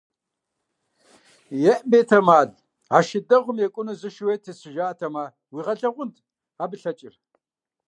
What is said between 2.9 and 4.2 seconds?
а шы дэгъуэм екӀуну зы